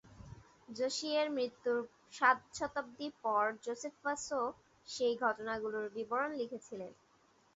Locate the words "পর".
3.23-3.43